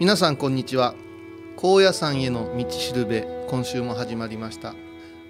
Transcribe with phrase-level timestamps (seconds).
[0.00, 0.94] 皆さんこんにちは。
[1.56, 4.74] 高野山への道しるべ今週も始まりました。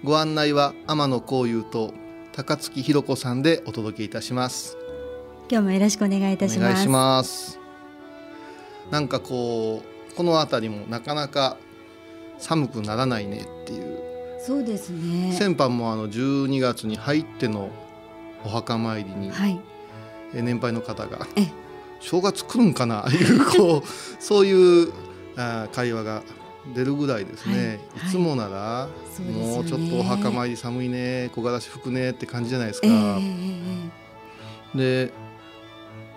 [0.01, 1.93] ご案内は天野幸雄と
[2.31, 4.77] 高槻ひろ子さんでお届けいたします。
[5.49, 6.69] 今日もよろしくお願いいたします。
[6.69, 7.59] お願いします。
[8.91, 11.57] なんかこうこの辺りもなかなか
[12.37, 13.99] 寒くならないねっていう。
[14.39, 15.33] そうですね。
[15.33, 17.71] 先般もあの12月に入っての
[18.45, 19.59] お墓参りに、はい。
[20.33, 21.51] え年配の方がえ
[22.01, 23.05] 正月来るんかな？
[23.09, 24.91] いうこうそういう
[25.37, 26.23] あー会話が
[26.75, 28.07] 出るぐらいですね、はい。
[28.07, 31.29] い、つもなら、そうですよねもうちょっとお墓参り寒いね。
[31.33, 32.87] 木枯らし吹くねって感じじゃないですか。
[32.87, 32.97] えええ
[34.75, 35.11] えで、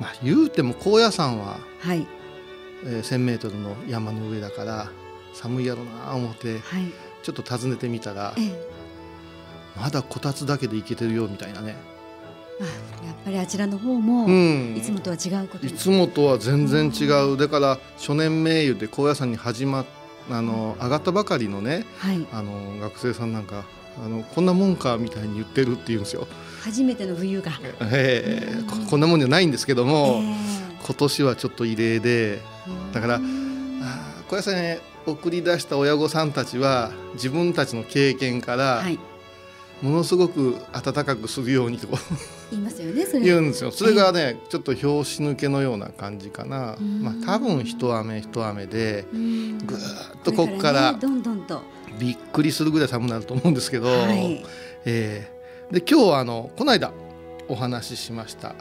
[0.00, 2.06] まあ、言うても高野山は、はい。
[2.84, 4.90] えー、1,000m の山の上だから
[5.32, 6.92] 寒いやろな思ってはい。
[7.22, 8.66] ちょっと訪ねてみたらええ。
[9.80, 11.76] まだこたつだけでいけてるよみたいなね。
[13.24, 14.76] ぱりあちらの方も、うん。
[14.76, 17.36] いつもとは違うこといつもとは全然違う。
[17.36, 19.86] だから初年名誉で高野山に始まっ
[20.30, 22.26] あの上がったばかりのねはい。
[22.32, 23.64] あの学生さんなんか
[24.04, 26.26] あのこんなもんかみたいに言ってるって言うんですよ。
[26.62, 27.52] 初めての冬が。
[27.92, 30.34] ええうんここんなもんじゃないんですけども、え
[30.86, 32.40] 今年はちょっと異例でえ
[32.92, 38.98] だからうんあー高野山に送り出した親御さんたちは自分たちの経験からはい
[39.84, 41.88] ものすごく温かくするようにと。
[42.50, 43.20] 言いますよねそれ。
[43.20, 43.70] 言うんですよ。
[43.70, 46.76] それがねちょっと拍子抜けのような感じかな。
[46.76, 47.02] うん。
[47.02, 49.58] まあ多分一雨一雨でうん。
[49.58, 51.60] ぐーっとここからねどんどんと。
[51.98, 54.42] びっくりするぐらい寒くなると思うんですけど、はい。
[54.86, 55.34] えー
[55.74, 56.92] で今日はあのこの間
[57.48, 58.48] お話ししました。
[58.48, 58.56] はい。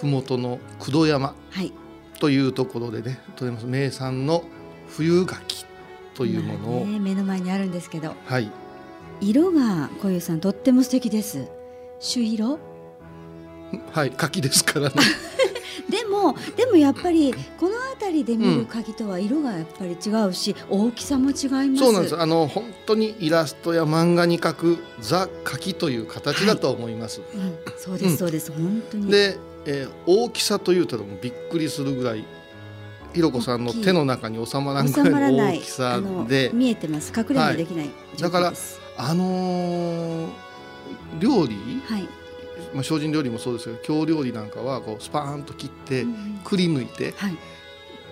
[0.00, 1.34] 麓の工藤山。
[1.50, 1.74] はい。
[2.20, 4.44] というところでねとれます名産の
[4.88, 5.66] 冬柿
[6.14, 8.14] というものを、今ね目の前にあるんですけど。
[8.24, 8.50] はい
[9.20, 11.48] 色が小遊さんとっても素敵です。
[11.98, 12.58] 朱色？
[13.92, 14.94] はい柿ですからね。
[15.90, 21.76] でもでもやっぱりこの辺りで見る鍵とは色がやっぱり違うし、大きさも違います。
[21.76, 22.20] そうなんです。
[22.20, 29.10] あの本当にイラストや漫画に描くザ柿という形だと思います、うん、そうですそうです、本当に。
[29.10, 32.24] で、えー大きさというともびっくりするぐらい
[33.14, 36.50] ひろこさんの手の中に収まらんぐ収まらない大きさで。
[36.52, 37.12] 見えてます。
[37.16, 40.46] 隠れもできない状だから況ですあのー
[41.18, 41.56] 料理、
[41.86, 42.02] はい、
[42.74, 47.36] まあ、精進料理もそうですけど京料理なんかはこうスパーンと切ってうんくり抜いて、はい。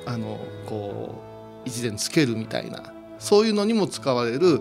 [0.06, 1.22] あのこ
[1.64, 4.60] う一膳つけるみたいなそういうのにも使われる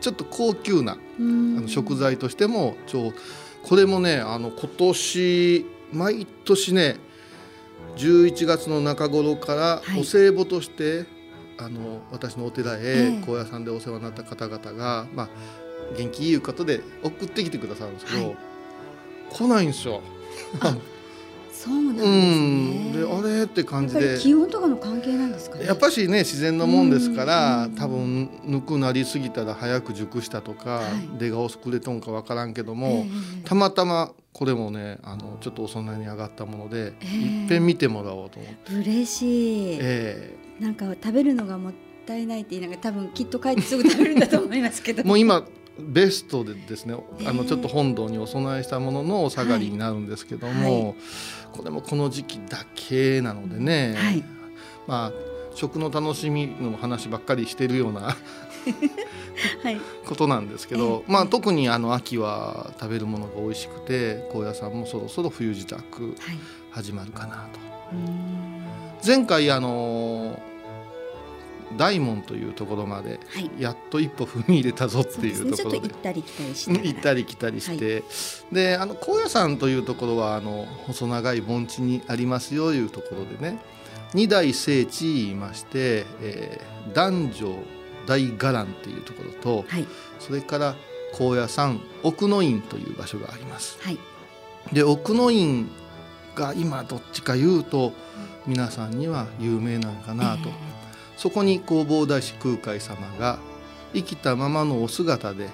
[0.00, 1.62] ちょっと高級なあうん。
[1.62, 3.12] の食材としても超
[3.64, 6.96] これもねあの今年毎年ね
[7.96, 10.00] 11月の中頃からはい。
[10.00, 11.06] お歳暮として、
[11.58, 12.82] あの私のお寺へえ
[13.20, 13.22] え。
[13.24, 15.28] 高野山でお世話になった方々が、まあ、
[15.96, 18.36] 元気いうことで送ってきてくださるんですけど、はい。
[19.30, 20.00] 来ないんですよ。
[20.60, 20.76] あ
[21.52, 23.44] そうなんですうん、ねであれ？
[23.44, 24.18] ってや感じで。
[24.20, 25.64] 気温とかの関係なんですかね。
[25.64, 31.18] やっぱしね自然のもんですからうん多分ぬくなりすぎたら早く熟したとか、はい。
[31.18, 33.08] 出が遅れとんかわからんけどえも、え
[33.44, 37.06] たまたまこれもねあのちょっとお供えに上がったもので、ええ。
[37.06, 40.36] いっぺん見てもらおうと思って、嬉しい、え。
[40.60, 41.72] なんか食べるのがもっ
[42.04, 45.02] たいないって言いながら多分きっと帰ってすぐ食べるんだと思いますけど。
[45.04, 45.46] もう今
[45.78, 46.94] ベストでですね
[47.26, 50.94] あのちょっと本堂にお供えしたもののお下がりになるんですけども、はい。
[51.52, 54.24] これもこの時期だけなのでね、はい、
[54.86, 55.12] まあ
[55.54, 58.16] 食の楽しみの話ばっかりしてるような
[59.62, 65.76] はい、ことなんですけど、まあ、特にあの秋は食べるものが美味しくて高野山もそろそろ冬支度
[66.70, 67.60] 始まるかなと。
[69.06, 70.40] 前回あの
[71.76, 73.20] 大門というところまで
[73.58, 78.02] やっと一歩踏み入れたぞっていうところで,、行ったり来たりして行ったり来たりして、
[78.52, 83.58] であの高野山というところはあの細長い盆地にありますよいうところでね。
[84.14, 87.58] 二大聖地言いまして、えー、男女
[88.06, 89.86] 大伽藍っていうところと、はい、
[90.20, 90.76] それから
[91.12, 93.76] 高野山奥の院という場所があります。
[93.80, 93.98] はい、
[94.72, 95.68] で奥の院
[96.34, 97.92] が今どっちか言うと
[98.46, 100.54] 皆さんには有名なんかなと、えー、
[101.16, 103.38] そこに弘法大師空海様が
[103.92, 105.48] 生きたままのお姿で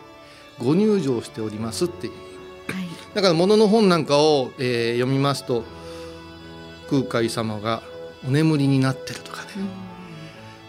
[0.59, 2.19] ご入場しておりますっていう、は
[2.81, 5.65] い、だから物の本なんかを、えー、読みますと
[6.89, 7.83] 空海様が
[8.27, 9.67] お眠りになってるとかね、うん、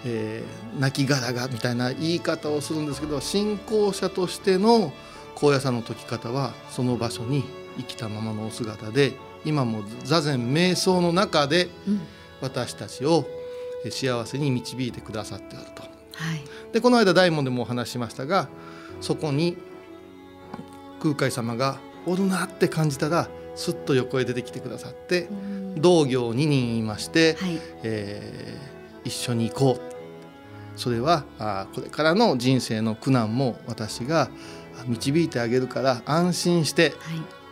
[0.05, 4.93] えー、亡骸がみたいな言い方をするんですけど信仰者としての
[5.35, 7.43] 高野山の解き方はその場所に
[7.77, 11.69] 生きたままのお姿で今も座禅瞑想の中で
[12.41, 13.25] 私たちを
[13.89, 15.81] 幸せに導いてくださってあると。
[15.81, 15.87] は
[16.35, 18.47] い、でこの間大門でもお話ししましたが
[18.99, 19.57] そこに
[21.01, 25.27] 空海様がおるなって感じたらすっと横へ出てきてくださって
[25.75, 29.91] 同行2人いまして、はい、えー、一緒に行こう。
[30.75, 34.29] それはあこれからの人生の苦難も私が
[34.87, 36.93] 導いてあげるから安心して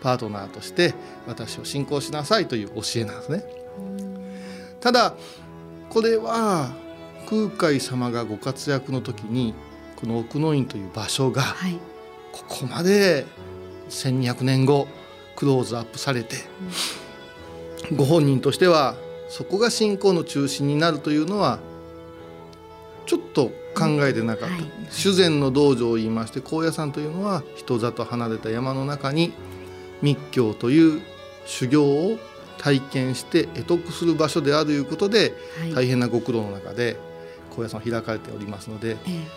[0.01, 0.93] パートナーとして
[1.27, 3.43] 私を信仰しなさいという教えなんですね。
[4.79, 5.15] ただ
[5.89, 6.71] これは
[7.29, 9.53] 空海様がご活躍の時に
[9.95, 11.43] この奥の院という場所が
[12.31, 13.25] ここまで
[13.89, 14.87] 1200年後
[15.35, 16.35] クローズアップされて、
[17.95, 18.95] ご本人としては
[19.29, 21.59] そこが信仰の中心になるというのは
[23.05, 29.33] ちょっと考えてなかった、修禅の道場を言いまして高野山というのは人里離れた山の中に
[30.01, 31.01] 密教という
[31.45, 32.17] 修行を
[32.59, 36.97] 体験して得得する場所であるということで、はい、大変なご苦労の中で
[37.55, 39.27] 高野山開かれておりますので、ええ、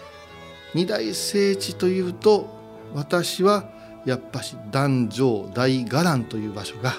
[0.75, 2.49] 二大聖地というと
[2.95, 3.71] 私は
[4.05, 6.93] やっぱし壇上大伽藍という場所が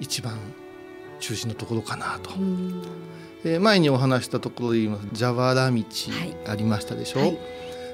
[0.00, 0.38] 一番
[1.18, 2.30] 中心のところかなと。
[3.44, 5.84] えー、前にお話したところで言います蛇腹道
[6.48, 7.20] ありましたでしょ？
[7.20, 7.38] はい、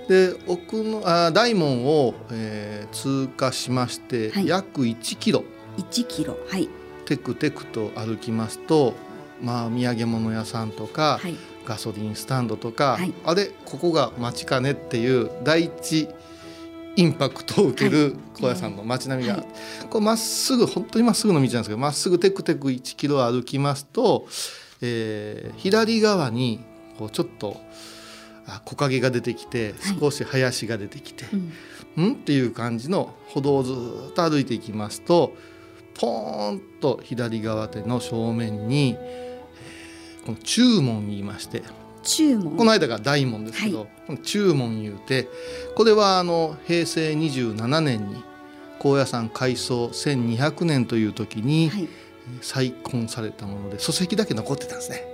[0.08, 5.44] で奥のあ大門を、えー、通過しまして、はい、約1キロ。
[5.78, 6.38] 1キロ。
[6.48, 6.68] はい
[7.04, 8.94] テクテクと歩きますと
[9.40, 16.08] まあ土産物屋さんとか、はい、ガソリンスタンドとか、はい、あれここが町かねっていう第一
[16.96, 19.46] インパクトを受ける高野山の街並みが、はい、
[19.88, 24.26] こうまっすぐ本当にまっすぐの道なんですけどまっすぐテクテク1キロ歩きますと、
[24.82, 26.60] えー、左側に
[26.98, 27.56] こうちょっと
[28.64, 31.40] 木陰が出てきて少し林が出てきて、はい
[31.96, 33.72] うん、っていう感じの歩道をず
[34.10, 35.34] っと歩いていきますと
[35.94, 38.96] ポーンと左側手の正面に
[40.24, 41.62] この中門言いまして
[42.02, 45.28] 中門この間が大門ですけど、はい、中門言うて
[45.76, 48.22] これはあの平成27年に
[48.78, 51.70] 高野山改装1200年という時に
[52.40, 55.04] 再建されたもので礎石だけ残ってたんですね。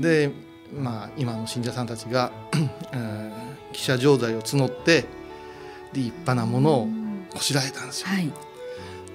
[0.00, 0.30] で
[0.72, 2.32] まあ今の信者さんたちが
[3.72, 5.06] 記者錠剤を募って
[5.92, 6.88] 立派なものを
[7.30, 8.08] こしらえたんですよ。
[8.08, 8.32] はい、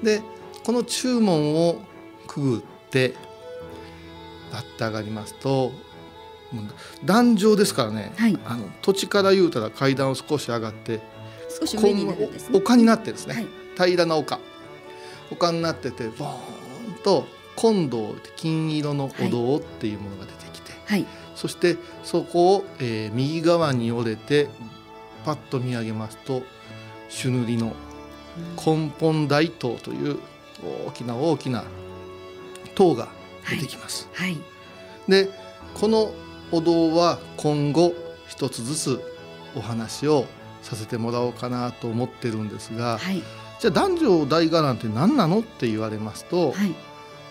[0.04, 0.22] で
[0.66, 1.82] この中門を
[2.28, 3.16] くぐって
[4.52, 5.72] バッて上がりますと
[7.06, 11.00] 壇上ですからね、はい、あの土地から言うたら階段を少し上がって
[11.60, 12.58] 少し上になるんですね。
[12.58, 14.40] 丘になってですね、はい、平らな丘。
[15.32, 17.26] 丘になっててボーンと
[17.56, 24.48] 金堂金色のお堂っていうものが出てきて、はい、そしてそこを、えー、右側に折れて
[25.26, 26.42] パッと見上げますと
[27.10, 27.74] 朱塗りの
[28.64, 30.20] 根本大塔という
[30.88, 31.64] 大きな大きな
[32.76, 33.08] 塔が
[33.50, 34.10] 出てきます。
[34.14, 34.42] はい、はい、
[35.12, 35.30] で
[35.74, 36.12] この
[36.52, 37.94] お堂は今後
[38.28, 39.02] 一つずつ
[39.56, 40.26] お話を
[40.62, 43.22] させてもらおうかなと思ってるんですが、はい、
[43.60, 46.76] じゃあ男女大伽藍って何なのって言われますと、はい、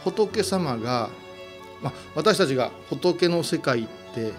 [0.04, 1.10] 仏様が、
[1.82, 4.32] まあ、私たちが仏の世界って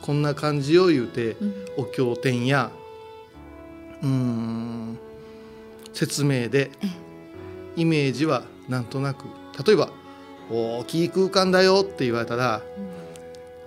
[0.00, 2.70] こんな感じを言うて、うん、お経典や
[4.02, 4.98] うん
[5.92, 6.70] 説明で
[7.76, 9.26] イメージはなんとなく
[9.66, 9.90] 例えば
[10.50, 12.60] 大きい空間だよって言われたら、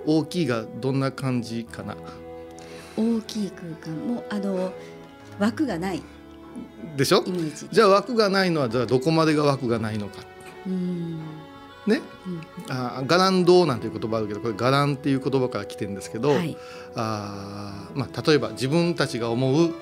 [0.07, 0.17] うん。
[0.19, 1.95] 大きいがどんな感じかな？
[2.95, 4.07] 大きい空間。
[4.07, 4.71] もあの
[5.39, 6.03] 枠がない。
[6.95, 7.23] でしょ？
[7.25, 7.67] イメージ。
[7.71, 10.23] じゃあ枠がないのはじゃあどこまでが枠がないのか。
[10.67, 11.17] うん。
[11.87, 12.01] ね？
[12.27, 12.41] うん。
[12.69, 16.55] あガランドなんていう言葉あるけどこれガランっていう言葉から来てるんですけど、はい。
[16.95, 19.73] あーまあ、例えば自分たちが思う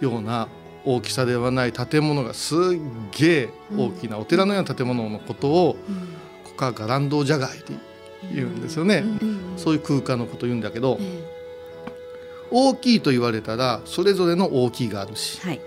[0.00, 0.48] ような
[0.86, 2.58] 大きさではない建物がすっ
[3.18, 7.74] げえ大きなお寺のような建物のことをうんここはガランドジャガイって
[8.32, 9.04] 言うんですよね、
[9.58, 11.22] そういう空間のことを言うんだけどえ
[12.50, 15.60] 大きいと言われたらそれぞれの大きいがあるしえ、はい。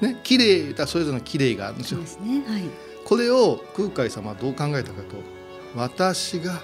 [0.00, 2.04] ね綺麗言ったらそれぞれの綺麗があるんですよ。
[2.04, 2.44] すね。
[2.46, 2.62] はい。
[3.04, 5.16] これを空海様はどう考えたかと
[5.74, 6.60] 私が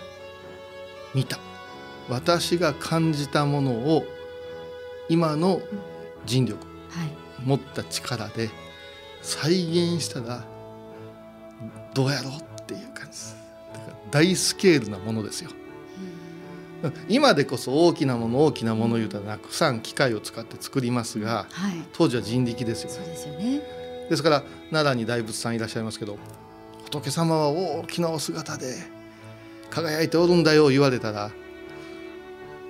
[1.14, 1.38] 見た。
[2.09, 4.04] 私が感じたものを
[5.09, 5.61] 今の
[6.25, 6.64] 人力。
[6.90, 8.50] はい持った力で
[9.22, 10.44] 再現したら
[11.94, 13.36] どうやろうっていう感じです。
[13.72, 15.50] だから大スケールなものですよ。
[17.08, 21.82] 今でこそ大きなもの大きなもの言うたらたくさん機械を使って作りますがはい。
[21.94, 23.60] 当時は人力ですよそうですよね。
[24.10, 26.18] ですから奈良に大仏さんいらっしゃいますけど
[26.84, 28.76] 仏様は大きなお姿で
[29.70, 31.30] 輝いておるんだよ言われたら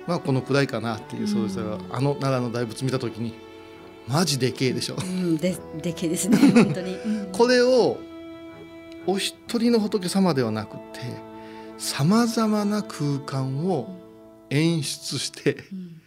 [0.07, 3.33] まあこのくらいかなっていうそうしたらあの奈良の大仏見た時に
[4.07, 4.95] マジでけえでしょ。
[4.99, 6.93] うんででけえですね 本当に。
[6.93, 7.29] うん。
[7.31, 7.97] これを
[9.07, 11.01] お一人の仏様ではなくて
[11.77, 13.89] さまざまな空間を
[14.49, 16.01] 演出してうん。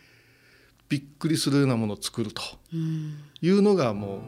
[0.88, 3.14] びっくりするようなものを作るとうん。
[3.42, 4.20] いうのがも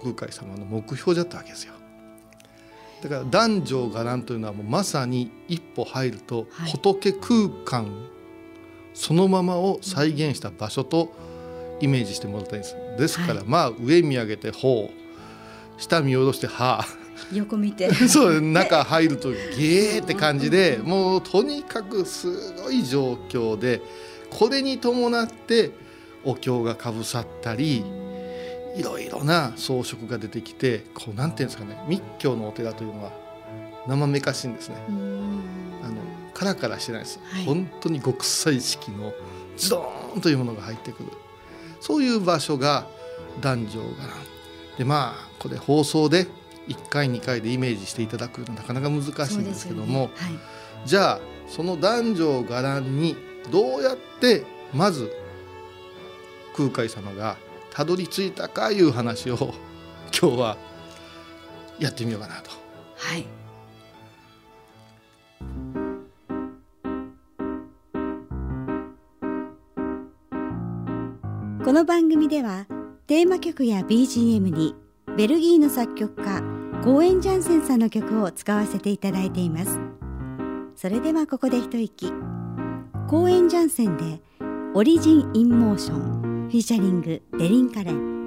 [0.00, 1.74] う空海様の目標だったわけですよ。
[3.02, 6.72] だから男女伽藍というのはもうまさに一歩入るとはい。
[6.72, 7.86] 仏空間
[8.94, 11.12] そのままを再現した場所と
[11.82, 12.76] イメージしてもらいたいんです。
[12.96, 13.44] ですからはい。
[13.46, 15.02] まあ上見上げて「ほう」
[15.76, 16.86] 下見下ろして「はあ」
[17.34, 17.92] 横見て。
[18.08, 23.82] そう中入るとゲーって感じでもうとにかくすごい状況で
[24.30, 25.70] これに伴って
[26.24, 27.84] お経がかぶさったり
[28.76, 33.12] いろいろな装飾が出てきてこうなんていうんですかね密教のお寺というのは
[33.86, 34.76] 生めかしいんですね。
[34.88, 35.40] うん。
[35.82, 35.96] あの
[36.32, 37.44] カラカラしてないです、はい。
[37.44, 39.12] 本当に極彩色の
[39.56, 41.10] ズドーンというものが入ってくる
[41.82, 42.86] そういう場所が
[43.40, 46.28] 男女伽藍でまあこれ放送で
[46.68, 50.38] 1回2回でイメージしていただくのはなかなか難しいんですけども、そうですよね
[50.86, 53.16] じゃあその男女伽藍に
[53.50, 55.12] どうやってまず
[56.56, 57.36] 空海様が
[57.72, 59.54] たどり着いたかいう話を
[60.18, 60.56] 今日は
[61.80, 62.50] やってみようかなと。
[62.96, 63.26] はい、
[71.64, 72.66] この番組では
[73.06, 74.74] テーマ曲や BGM に
[75.16, 76.40] ベルギーの作曲家
[76.82, 79.78] コーエン・ジャンセンさんの曲を使わせていただいています。
[80.74, 82.12] それではここで一息。
[83.06, 84.20] コーエン・ジャンセンで
[84.74, 88.21] オリジン・イン・モーションフィーチャリングデリン・カレン。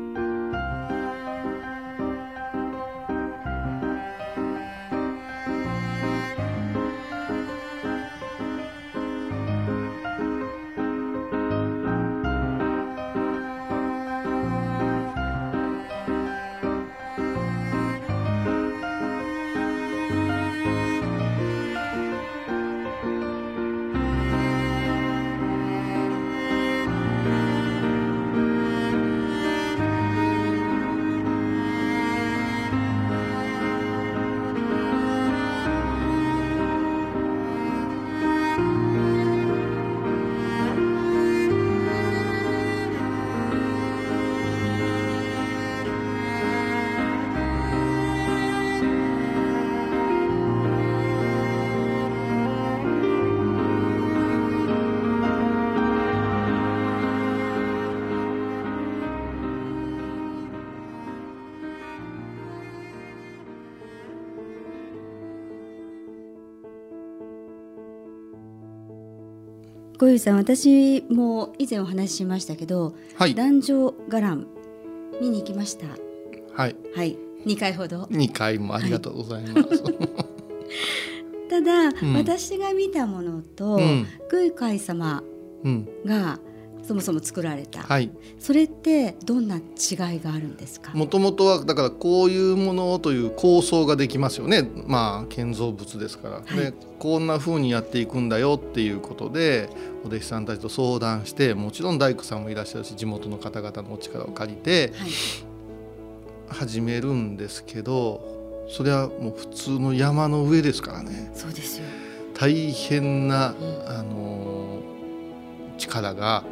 [70.05, 74.45] 小遊さん私も以前お話ししましたけどはい、男女伽藍
[75.19, 75.87] 見に行きました？
[76.53, 76.75] はい。
[76.95, 77.17] はい。
[77.47, 78.03] 2回ほど。
[78.03, 79.83] 2回もありがとうございます。
[81.49, 82.13] ただ、ん。
[82.13, 84.05] 私が見たものと、うん。
[84.29, 85.23] 空海様
[85.63, 86.39] うん、が
[86.87, 88.11] そもそも作られた、はい。
[88.39, 89.63] それってどんな違い
[90.19, 90.91] があるんですか？
[90.93, 94.69] もともとはだからこういうものという構想ができますよね。
[94.87, 96.35] まあ建造物ですから。
[96.35, 99.69] はいでこんな風にやっていくんだよっていうことで
[100.03, 105.09] お弟子さんたちと相談して、もちろん大工さんもいらっしゃるし地元の方々のお力を借りてはい
[106.47, 111.31] 始めるんですけど、それはもう普通の山の上ですからね。
[111.33, 111.85] そうですよ
[112.37, 113.55] 大変な、
[113.87, 114.79] あの
[115.77, 116.43] 力が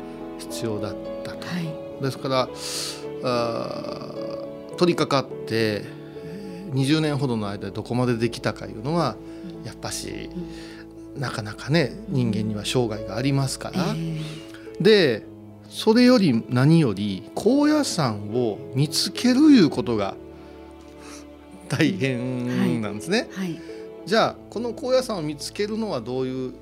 [0.49, 1.47] 必要だったと。
[1.47, 2.49] はい、ですから
[3.23, 4.13] あ
[4.77, 5.83] 取り掛かって
[6.73, 9.15] 20年ほどの間でどこまでできたかいうのは
[9.63, 10.29] やっぱし、
[11.15, 13.83] なかなかね人間には障害がありますから。
[13.95, 15.25] えー、で
[15.69, 20.15] それより何より高野山を見つけるいうことが
[21.67, 23.27] 大変なんですね。
[23.31, 23.61] はいはい、
[24.05, 26.53] じゃあこの高野山を見つけるのはどういう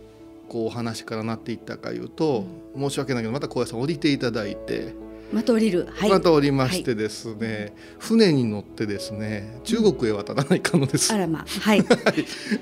[0.51, 2.43] こうお話からなっていったかいうと、
[2.75, 4.93] うん、申し訳ないけどまた高野山降りていただいて
[5.31, 11.13] また降りる、はい、また降りましてですね、はい、船に乗ってですね中国へ渡らないかのです。
[11.13, 11.85] あらま はい。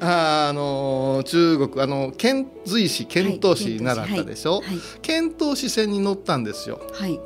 [0.01, 4.57] ああの中国あの遣隋使遣唐使習ったでしょ？
[4.57, 4.63] はい、
[5.01, 6.79] 遣唐使船に乗ったんですよ。
[6.93, 7.19] はい。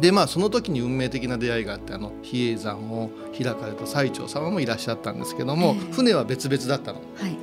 [0.00, 7.00] でまあその時に運命的な出会いがあってあの比叡山を開かれた最澄様もいらっしゃったんですけども、えー、船は別々だったの。
[7.16, 7.36] はい。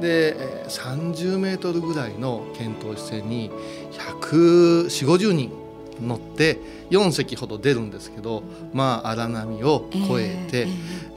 [0.00, 3.50] で30メートルぐらいの遣唐使船に
[3.92, 5.52] 14050人
[6.00, 6.58] 乗って
[6.90, 10.68] 4隻ほど出るんですけどまあ荒波を越えて、えーえ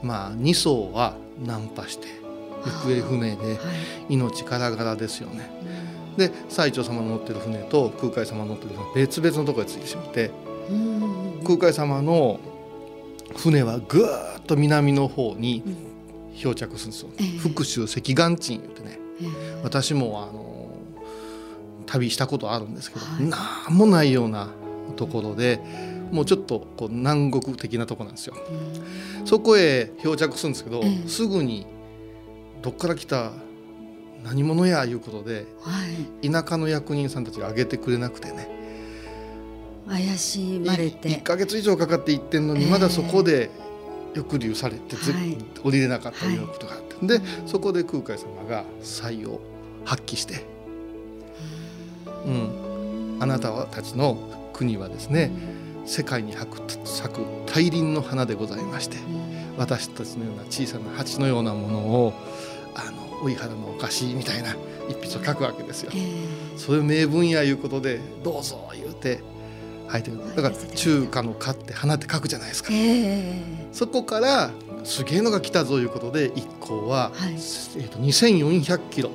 [0.02, 2.06] ー、まあ2艘は難破して
[2.64, 3.58] 行方不明で
[4.08, 5.50] 命からがらですよね。
[6.16, 10.32] で最澄様の乗ってる船と空海様の乗ってる船別々のところへ着いてしまって
[11.44, 12.40] 空海様の
[13.36, 15.62] 船はぐーっと南の方に
[16.38, 17.22] 漂着するんですよ、え。
[17.22, 20.70] ー、福州赤岩鎮言ってね、えー、私もあの
[21.86, 23.24] 旅したことあるんですけど、はい、
[23.68, 24.50] 何もないような
[24.96, 25.60] ところで
[26.12, 28.34] もうちょっとこう南国的なとこなんですよ。
[29.24, 31.66] そこへ漂着するんですけど、すぐに
[32.62, 33.32] どっから来た
[34.24, 35.72] 何者やいうことで、は
[36.22, 38.48] い、田舎の役人さんたちが挙げてくれなくてね。
[39.88, 41.08] 怪しまれて。
[41.08, 43.50] 1か月以上かかって行ってんのに、まだそこで
[44.14, 49.40] 抑留されて、はい、降りれなかったいうことがあって、はい、でそこで空海様が才を
[49.84, 50.44] 発揮して、
[52.26, 54.18] うん、あなたたちの
[54.52, 55.30] 国はですね
[55.86, 58.98] 世界に咲く大輪の花でございまして
[59.56, 62.12] 私たちのような小さな蜂のようなものを
[62.74, 64.54] あの追い払うのおかしいみたいな
[64.88, 65.92] 一筆を書くわけですよ。
[66.56, 69.20] そういう名分やいうことでどうぞ言うて
[69.90, 72.70] 書いてるだから中華の花って花って書くじゃないですか。
[73.72, 74.50] そこから
[74.84, 79.10] すげえのが来たぞいうことで一行は、はい、えー、と2400キロ。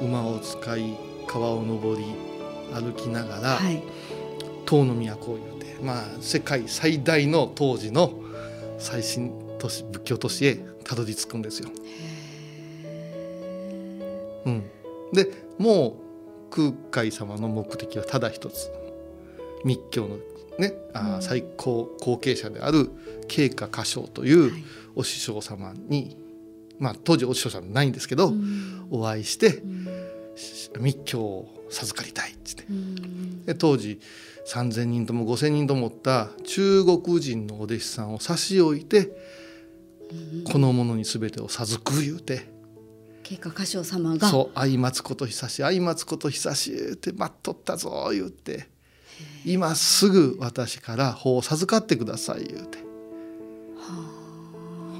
[0.00, 2.04] 馬を使い川を登り
[2.74, 3.82] 歩きながら、はい。
[4.66, 8.12] 唐の都を言うて、まあ、世界最大の当時の
[8.78, 11.68] 最新都市仏教都市へたどり着くんですよ。
[14.44, 14.64] うん、
[15.12, 18.72] でもう空海様の目的はただ一つ
[19.64, 20.18] 密教の
[20.58, 22.90] ね、あ最高後継者である
[23.28, 24.52] 慶華歌唱という
[24.94, 26.16] お師匠様に、
[26.78, 29.88] まあ、当時お師匠さんないんですけど、うん、お会いして、うん、
[30.80, 33.98] 密教を授かりたいっつって、うん、で当時
[34.46, 39.10] 3,000人とも5,000人ともった中国人のお弟子さんを差し置いて、
[40.50, 42.50] この者に全てを授く言うて。
[43.22, 44.28] 慶華歌唱様が。
[44.28, 48.68] そう相松こと久し相松こと久し言うて待っとったぞ言うて
[49.44, 52.78] 今すぐ私から法を授かってください言うて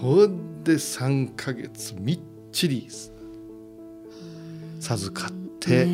[0.01, 2.21] ほんで3か月みっ
[2.51, 2.89] ちり
[4.81, 5.87] 授かって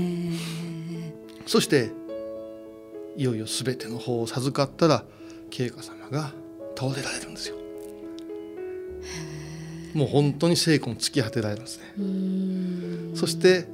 [1.46, 1.90] そして
[3.16, 5.04] いよいよ全ての法を授かったら
[5.50, 6.32] 慶華様が
[6.76, 7.56] 倒れられるんですよ。
[9.94, 13.16] もう本当に精魂突き果てられるんですね。
[13.16, 13.66] そして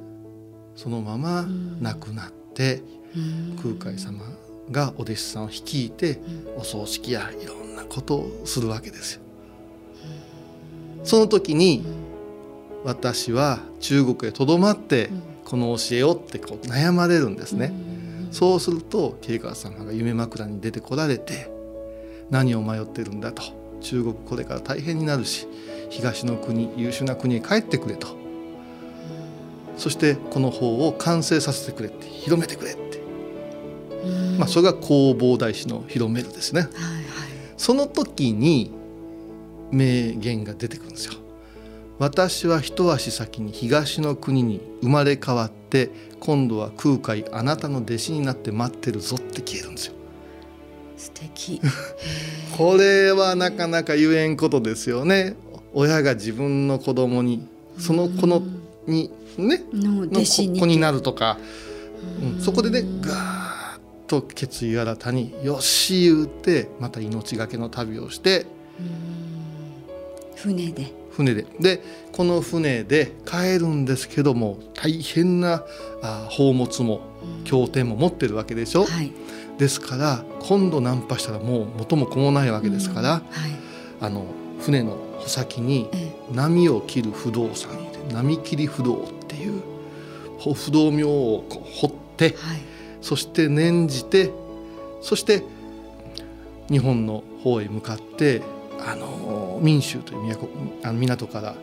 [0.75, 1.45] そのまま
[1.79, 2.81] 亡くなって
[3.61, 4.19] 空海様
[4.71, 6.19] がお弟子さんを率いて
[6.57, 9.21] お葬式やいろんなことをするわけですよ。
[11.03, 11.85] その時に
[12.83, 15.09] 私は中国へとどまって
[15.43, 17.73] この教えをってこう悩まれるんですね。
[18.31, 21.49] そうすると慶川様が夢枕に出てこられて
[22.29, 23.43] 何を迷ってるんだと。
[23.81, 25.47] 中国これから大変になるし
[25.89, 28.07] 東の国優秀な国へ帰ってくれと。
[29.77, 32.84] そしてこの法を完成させてくれって広めてくれって、
[34.37, 37.03] まあ、それが弘法大師の広めるですね、はいはい、
[37.57, 38.71] その時に
[39.71, 41.13] 名言が出てくるんですよ。
[41.97, 45.89] 私は一足先に東の国に生まれ変わって
[46.19, 49.93] 今度は空海あなたの弟子になって待ってるぞって消えるんですよ。
[50.97, 51.61] 素敵。
[52.57, 55.35] これはなかなか言えんことですよね。
[55.73, 58.43] 親が自分の子供にその子の
[58.87, 60.77] にねの子に。
[60.77, 61.37] なるとか、
[62.21, 63.44] うん、そこでねガーッ
[64.07, 68.45] と決意新たによし言うてまた命がけの旅をして
[70.35, 70.91] 船で。
[71.11, 71.45] 船で。
[71.59, 75.63] でこの船で帰るんですけども大変な
[76.01, 77.01] あ宝物も
[77.45, 79.11] 経典も持ってるわけでしょ、はい。
[79.57, 83.21] ですから今度ナンパしたらもう元も子もないわけですから、はい。
[84.01, 84.25] あの
[84.59, 89.61] 船の穂先にえ波を切る不動産で波切り不動っていう
[90.37, 92.74] ほ不動明をこう掘ってえはい
[93.05, 94.31] そして念じて
[94.99, 95.43] そして
[96.71, 98.41] 日本の方へ向かって
[98.79, 100.49] あの民州という都
[100.81, 101.55] あの港から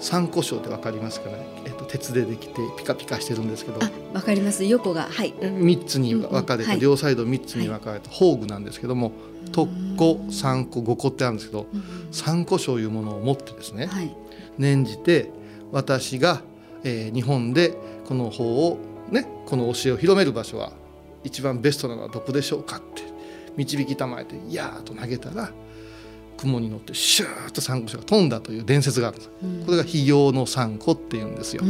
[0.00, 3.78] 三湖礁って分かりますかね、えっと、鉄でできてピカピカしてるんですけど。
[3.82, 4.64] あわかります。
[4.64, 5.32] 横がはい。
[5.32, 6.80] 3つに分かれて、うんうんはい。
[6.80, 9.12] 両サイド3つに分かれた宝具なんですけども
[9.52, 14.14] 特湖三湖五湖ってあるんですけどうん三湖礁いうものを持ってですねはい。
[14.58, 15.30] 念じて
[15.70, 16.42] 私が、
[16.84, 18.78] えー日本でこの法を
[19.10, 20.81] ねこの教えを広める場所は
[21.24, 23.02] 一番ベストなのはどこでしょうかって
[23.56, 25.52] 導きたまえて「いやー」と投げたら
[26.42, 29.30] 雲に乗ってシューッとサンゴ礁が飛んだという伝説があるんです。
[29.42, 29.64] うん。
[29.64, 31.62] これが飛行のサンゴっていうんですよ。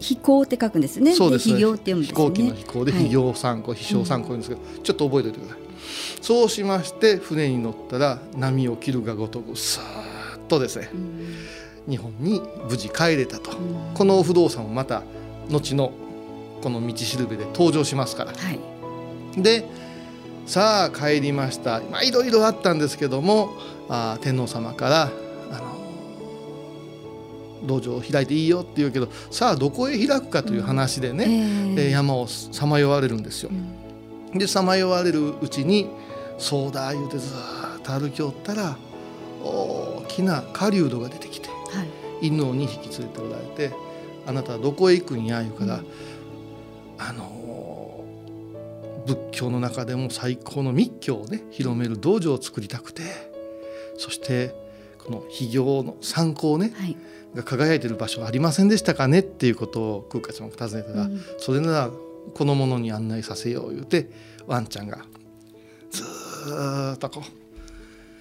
[0.00, 1.14] 飛行って書くんですね。
[1.14, 1.48] そうです。
[1.48, 2.16] ね飛行って読むんですね。
[2.16, 3.04] 飛行機の飛行ではい。
[3.04, 5.60] 飛行三個、飛翔三個言うんですけど、ちょっと覚えておいてください。
[6.20, 10.90] そうしまして船に乗ったら波を切るがごとくさーっとですね。
[10.92, 11.36] うん。
[11.88, 13.94] 日本に無事帰れたと、うん。
[13.94, 15.02] この不動産もまた
[15.48, 15.92] 後の
[16.62, 18.32] この道しるべで登場しますから。
[18.32, 18.58] はい。
[19.42, 19.64] で
[20.46, 21.80] さあ帰りました。
[21.90, 23.50] まあいろいろあったんですけども
[23.88, 25.02] あー天皇様から
[25.52, 25.76] あの
[27.66, 33.50] 道場を開いていいよって言うけどさあどこへ開くかという話でね、えええー山をさまよわれるんですよ。
[34.32, 34.34] う。
[34.34, 34.38] ん。
[34.38, 35.88] でさまよわれるうちに
[36.38, 38.76] 「そうだ」言うてずーっと歩きおったら
[39.44, 41.54] 大きな狩人が出てきては
[42.22, 42.26] い。
[42.26, 43.72] 犬を2匹連れておられて
[44.26, 45.86] 「あなたはどこへ行くんや」言うから、うん
[47.00, 47.40] あのー
[49.06, 53.02] 仏教の中でも最高の密教をね広める道場を作りたくて
[53.96, 54.54] そして
[54.98, 56.96] この秘行の参考ねはい。
[57.34, 60.92] が輝いてる場所はありませんでしたかねっていうことを空海ちゃんが尋ねた。
[60.92, 61.20] ら、うん。
[61.38, 61.90] それなら
[62.34, 64.10] この者に案内させよう言うて
[64.46, 64.98] ワンちゃんが
[65.90, 67.22] ずーっとこ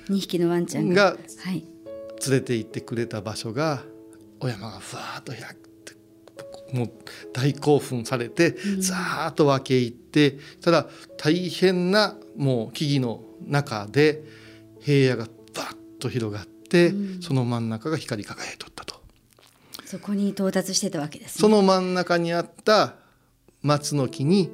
[0.09, 1.63] 二匹のワンちゃんうが連
[2.29, 3.83] れて行ってくれた場所が
[4.39, 5.68] お山がふわーっと開く
[6.73, 6.91] もう
[7.33, 8.81] 大興奮されてうん。
[8.81, 14.23] ザーッと分け入ってただ大変なもう木々の中で
[14.81, 17.21] 平野がバッと広がって、うん。
[17.21, 19.01] その真ん中が光り輝いとったと。
[19.85, 21.41] そこに到達してたわけですね。
[21.41, 22.95] その真ん中にあった
[23.61, 24.49] 松の木に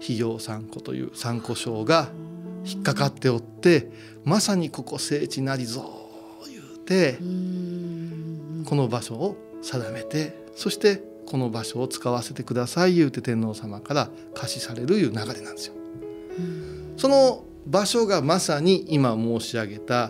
[0.00, 2.08] 肥行三湖という三湖礁が
[2.64, 3.90] 引っかかっておって
[4.24, 5.90] まさにここ聖地なりぞ
[6.46, 7.18] 言うて
[8.64, 15.74] この場所を定めてそしてこの場所を使わせてください言うて天皇様から貸しされるいう流れなんですよ。
[16.96, 20.04] その場所がまさに今申し上げた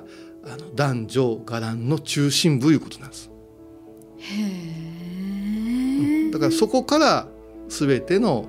[0.45, 3.31] あの男女伽藍の中心部いうことなんです。
[4.19, 4.43] へ
[6.29, 7.27] えだからそこから
[7.69, 8.47] 全ての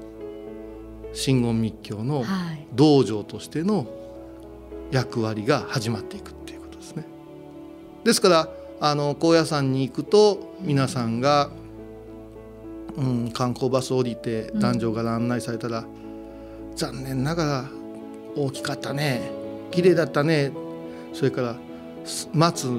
[1.13, 3.87] 真言密教のはい道場としての
[4.91, 7.05] 役割が始まっていくっていうことですね。
[8.03, 11.49] ですからあの高野山に行くと皆さんが、
[12.99, 14.59] うん、観光バス降りてうん。
[14.59, 15.85] 男女から案内されたら、
[16.75, 17.69] 残念ながら
[18.35, 19.31] 大きかったね
[19.71, 20.51] 綺麗だったね
[21.13, 21.55] それから
[22.05, 22.69] す松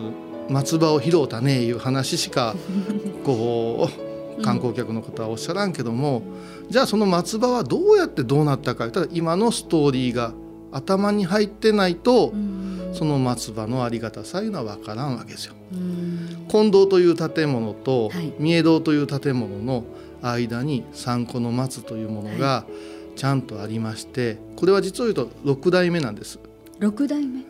[0.49, 2.55] 松葉を拾うたねいう話しか
[3.25, 3.89] こ
[4.39, 6.23] う観光客の方はおっしゃらんけども、
[6.69, 8.91] じゃあその松葉はどうやってどうなったか。
[8.91, 10.33] ただ今のストーリーが
[10.73, 12.91] 頭に入ってないと、うん。
[12.93, 15.55] その松葉のありがたさいうのは分からんわけですよ。
[15.73, 16.47] うん。
[16.49, 18.33] 金堂という建物とはい。
[18.39, 19.85] 三重堂という建物の
[20.23, 22.65] 間に三個の松というものが
[23.17, 26.39] ちゃんとありましてこれは実を言うと6代目なんです。
[26.79, 27.43] 六代目？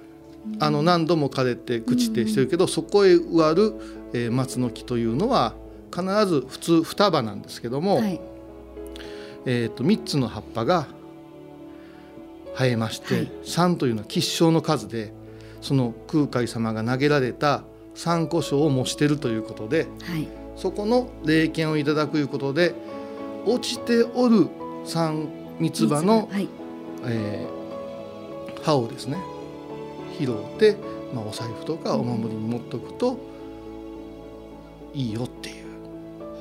[0.59, 3.75] あの何度も枯れて朽ちてしてるけど、そこへ植わる、
[4.13, 5.55] えー松の木というのは
[5.95, 8.21] 必ず普通双葉なんですけども、はい。
[9.47, 10.87] えー、と3つの葉っぱが
[12.57, 13.31] 生えまして、はい。
[13.45, 15.13] 3というのは吉祥の数で
[15.61, 17.63] その空海様が投げられた
[17.95, 22.75] 三個章を模しているということではいそこの霊験をいただくということで
[23.47, 24.49] 落ちておる
[24.85, 26.49] 三三つ葉の、はい。
[27.05, 27.61] えー
[28.63, 29.19] 葉をですね
[30.19, 30.77] 拾って、
[31.15, 33.19] まあ、お財布とかお守りに持っておくと
[34.93, 35.67] いいよっていう。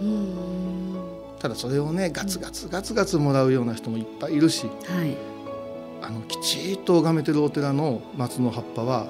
[0.02, 1.00] うん。
[1.40, 4.72] ただそれをねガツガツガツガツもらうような人もいっぱいいるしは
[5.06, 5.16] い。
[6.02, 9.08] あのきちっと拝めてるお寺の松の葉っぱは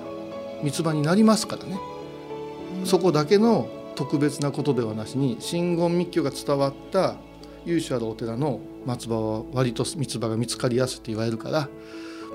[0.63, 1.79] 三つ葉になりますからね、
[2.83, 7.17] そこだけの特別なことではなしに真言密教が伝わった
[7.65, 11.67] 由緒あるお寺の松葉は割と三つ葉が見つかりやすいって言われるから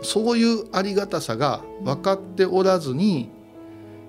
[0.03, 3.31] そういうありがたさが分かっておらずに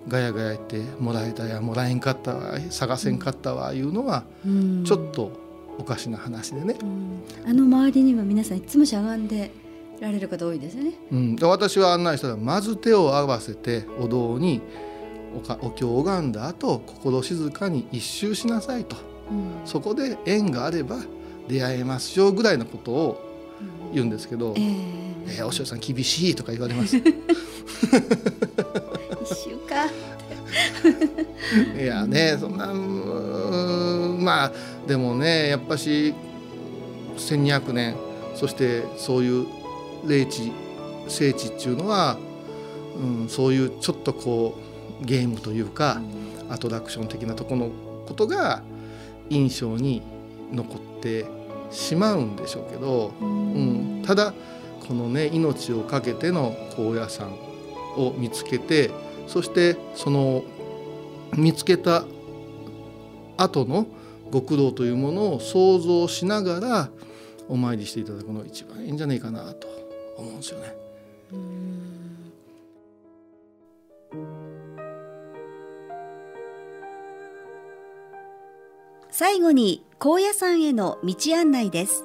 [0.10, 4.84] ガヤガヤ言ってもらえたやもらえんかったわ探せんかったわいうのはうん。
[4.84, 5.32] ちょっと
[5.78, 7.24] おかしな話でね、うん。
[7.50, 9.52] あの周りには皆さんいつもしゃがんで
[10.02, 10.92] られる方多いですよね。
[11.10, 14.62] うん、で私は案内したらまず手を合わせてお堂に
[15.36, 18.96] おかお経を拝んだ後心静かに一周しなさいと
[19.32, 20.98] うんそこで縁があれば
[21.48, 23.22] 出会えますよぐらいのことを
[23.94, 24.66] 言うんですけどえ「え
[25.38, 26.98] えーお師匠さん厳しい」とか言われます。
[26.98, 27.12] 一週
[29.68, 29.90] 間。
[31.76, 34.52] いやねそんなうーんまあ
[34.88, 36.14] でもねやっぱし
[37.18, 37.96] 1200年
[38.36, 39.48] そしてそういう
[40.08, 40.52] 霊地
[41.08, 42.18] 聖地っていうのは、
[42.98, 44.62] うん、そういうちょっとこう
[45.02, 46.02] ゲームというか
[46.50, 47.70] アトラクション的なところの
[48.08, 48.64] ことが
[49.30, 50.02] 印象に
[50.52, 51.26] 残って
[51.72, 54.34] しまうんでしょうけど、うん、ただ
[54.88, 57.34] このね命を懸けての高野山
[57.98, 58.92] を見つけて
[59.28, 60.44] そしてその
[61.36, 62.06] 見つけた
[63.38, 63.88] 後の
[64.32, 66.90] ご苦労というものを想像しながら
[67.50, 69.68] お参りしていただくのが一番いいんじゃないかなと
[70.18, 70.85] 思うんですよね。
[79.18, 82.04] 最後に高野山への道案内です。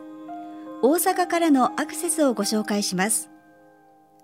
[0.81, 3.31] 大阪からのアクセスをご紹介します。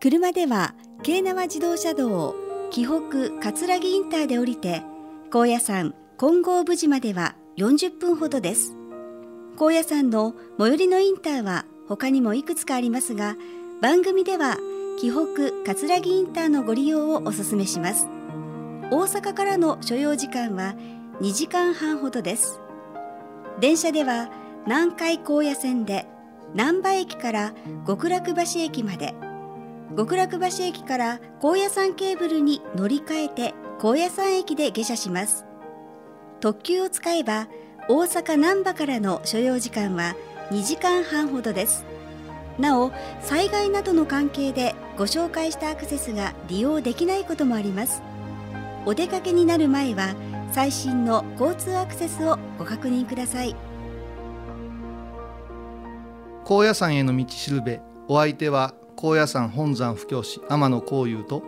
[0.01, 2.37] 車では京奈和自動車道
[2.71, 4.85] 紀北葛城インターで降りて
[5.33, 8.77] 高野山金剛無寺までは40分ほどです。
[9.57, 13.35] 高野山の最寄りのインターは他にもいくつかありますが
[13.83, 14.59] 番組では
[15.01, 18.07] 紀北葛城インターのご利用をお勧めします。
[18.93, 20.77] 大阪からの所要時間は
[21.21, 22.61] 2時間半ほどです。
[23.61, 24.31] 電車では
[24.67, 26.07] 南海高野線で
[26.55, 27.55] 難波駅から
[27.87, 29.15] 極楽橋駅まで
[29.97, 35.45] 極楽橋駅から高野山ケーブルに乗り換えて高野山駅で下車します。
[36.41, 37.49] 特急を使えば
[37.89, 40.15] 大阪難波からの所要時間は
[40.51, 41.87] 2時間半ほどです。
[42.59, 48.03] なお災害などの関係でご紹介したアクセスが利用できないこともあります。
[48.85, 50.15] お出かけになる前は
[50.57, 53.55] 最新の交通アクセスをご確認ください。
[56.47, 61.43] 高野山への道しるべお相手は高野山本山布教師天野幸雄と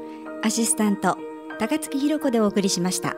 [0.44, 1.16] アシスタント
[1.59, 3.16] 高槻ひろ子でお送りしました